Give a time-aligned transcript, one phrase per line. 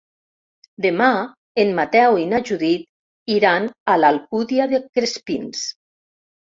[0.85, 1.09] Demà
[1.65, 5.67] en Mateu i na Judit iran a l'Alcúdia de Crespins.